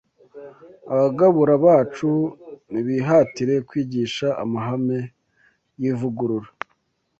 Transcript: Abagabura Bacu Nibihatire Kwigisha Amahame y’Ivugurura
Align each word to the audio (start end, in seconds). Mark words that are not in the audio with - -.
Abagabura 0.93 1.53
Bacu 1.65 2.11
Nibihatire 2.71 3.55
Kwigisha 3.67 4.27
Amahame 4.43 4.99
y’Ivugurura 5.81 6.49